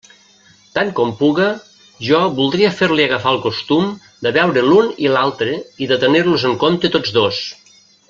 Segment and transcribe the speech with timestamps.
[0.77, 1.49] Tant com puga,
[2.07, 3.93] jo voldria fer-li agafar el costum
[4.27, 7.45] de veure l'un i l'altre i de tenir-los en compte tots dos.